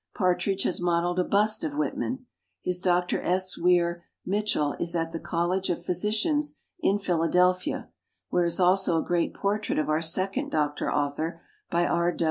Partridge 0.15 0.63
has 0.63 0.81
modeled 0.81 1.19
a 1.19 1.23
bust 1.23 1.63
of 1.63 1.75
Whitman. 1.75 2.25
His 2.59 2.81
Dr. 2.81 3.21
S. 3.21 3.55
Weir 3.55 4.03
MitcheU 4.27 4.81
is 4.81 4.95
at 4.95 5.11
the 5.11 5.19
CoUege 5.19 5.69
of 5.69 5.85
Physicians 5.85 6.55
in 6.79 6.97
Philadelphia, 6.97 7.87
where 8.29 8.45
is 8.45 8.59
also 8.59 8.97
a 8.97 9.05
great 9.05 9.35
portrait 9.35 9.77
of 9.77 9.89
our 9.89 10.01
second 10.01 10.49
doc 10.49 10.77
tor 10.77 10.91
author 10.91 11.43
by 11.69 11.85
R. 11.85 12.17